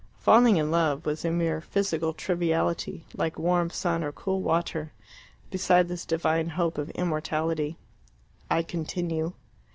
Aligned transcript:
Falling 0.17 0.57
in 0.57 0.71
love 0.71 1.05
was 1.05 1.23
a 1.23 1.29
mere 1.29 1.61
physical 1.61 2.11
triviality, 2.11 3.05
like 3.15 3.37
warm 3.37 3.69
sun 3.69 4.03
or 4.03 4.11
cool 4.11 4.41
water, 4.41 4.93
beside 5.51 5.87
this 5.89 6.07
divine 6.07 6.49
hope 6.49 6.79
of 6.79 6.89
immortality: 6.97 7.77
"I 8.49 8.63
continue." 8.63 9.33